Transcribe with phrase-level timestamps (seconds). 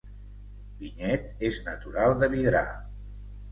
[0.83, 2.65] Vinyet és natural de Vidrà